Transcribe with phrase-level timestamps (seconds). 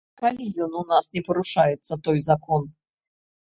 [0.19, 2.69] Калі ён у нас не парушаецца, той закон?